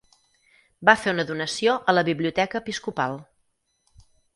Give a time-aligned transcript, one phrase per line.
[0.89, 3.23] Va fer una donació a la biblioteca episcopal.